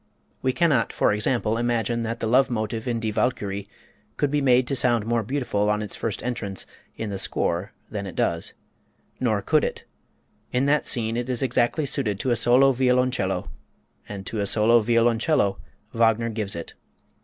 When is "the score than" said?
7.11-8.07